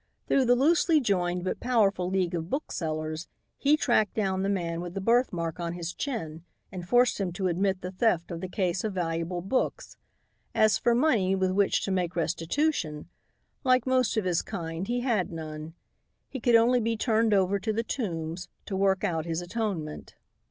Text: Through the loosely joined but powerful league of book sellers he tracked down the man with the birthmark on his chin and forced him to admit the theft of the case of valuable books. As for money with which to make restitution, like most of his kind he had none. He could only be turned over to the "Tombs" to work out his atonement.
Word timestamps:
Through 0.25 0.45
the 0.45 0.55
loosely 0.55 0.99
joined 0.99 1.43
but 1.43 1.59
powerful 1.59 2.09
league 2.09 2.33
of 2.33 2.49
book 2.49 2.71
sellers 2.71 3.27
he 3.59 3.77
tracked 3.77 4.15
down 4.15 4.41
the 4.41 4.49
man 4.49 4.81
with 4.81 4.95
the 4.95 4.99
birthmark 4.99 5.59
on 5.59 5.73
his 5.73 5.93
chin 5.93 6.43
and 6.71 6.89
forced 6.89 7.19
him 7.21 7.31
to 7.33 7.45
admit 7.45 7.81
the 7.83 7.91
theft 7.91 8.31
of 8.31 8.41
the 8.41 8.47
case 8.47 8.83
of 8.83 8.95
valuable 8.95 9.41
books. 9.41 9.97
As 10.55 10.79
for 10.79 10.95
money 10.95 11.35
with 11.35 11.51
which 11.51 11.83
to 11.83 11.91
make 11.91 12.15
restitution, 12.15 13.09
like 13.63 13.85
most 13.85 14.17
of 14.17 14.25
his 14.25 14.41
kind 14.41 14.87
he 14.87 15.01
had 15.01 15.31
none. 15.31 15.75
He 16.29 16.39
could 16.39 16.55
only 16.55 16.79
be 16.81 16.97
turned 16.97 17.31
over 17.31 17.59
to 17.59 17.71
the 17.71 17.83
"Tombs" 17.83 18.49
to 18.65 18.75
work 18.75 19.03
out 19.03 19.25
his 19.25 19.39
atonement. 19.39 20.15